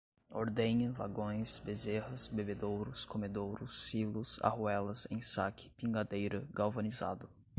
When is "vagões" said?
0.91-1.59